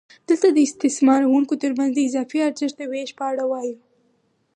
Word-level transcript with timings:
دلته 0.27 0.47
د 0.51 0.57
استثماروونکو 0.67 1.53
ترمنځ 1.63 1.91
د 1.93 1.99
اضافي 2.09 2.39
ارزښت 2.47 2.75
د 2.79 2.83
وېش 2.91 3.09
په 3.17 3.23
اړه 3.31 3.43
وایو 3.51 3.75